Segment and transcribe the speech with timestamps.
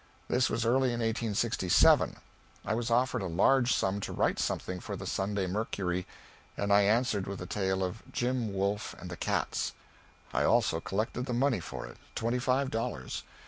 [0.29, 2.15] This was early in 1867.
[2.65, 6.07] I was offered a large sum to write something for the "Sunday Mercury,"
[6.57, 9.73] and I answered with the tale of "Jim Wolf and the Cats."
[10.33, 13.21] I also collected the money for it twenty five dollars.